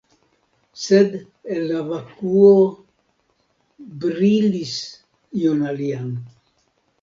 [0.83, 1.11] Sed,
[1.55, 2.55] el la vakuo
[4.07, 4.73] brilis
[5.43, 6.11] ion alian.